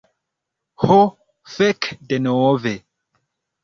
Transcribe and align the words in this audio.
Ho 0.85 0.97
fek' 1.59 1.85
denove! 2.09 2.77